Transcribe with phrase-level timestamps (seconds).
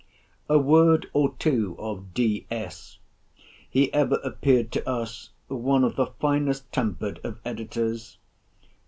[0.49, 2.97] A word or two of D.S.
[3.69, 8.17] He ever appeared to us one of the finest tempered of Editors.